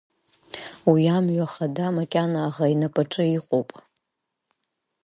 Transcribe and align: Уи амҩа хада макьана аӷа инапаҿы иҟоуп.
Уи 0.89 1.03
амҩа 1.17 1.47
хада 1.53 1.87
макьана 1.95 2.39
аӷа 2.47 2.65
инапаҿы 2.73 3.25
иҟоуп. 3.37 3.69